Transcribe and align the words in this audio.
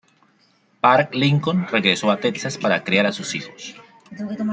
Park 0.81 1.13
Lincoln 1.13 1.67
regresó 1.67 2.09
a 2.09 2.17
Texas 2.17 2.57
para 2.57 2.83
criar 2.83 3.05
a 3.05 3.11
sus 3.11 3.35
hijos. 3.35 3.75